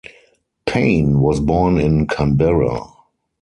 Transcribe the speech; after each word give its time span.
Payne 0.65 1.19
was 1.19 1.39
born 1.39 1.77
in 1.79 2.07
Canberra. 2.07 2.79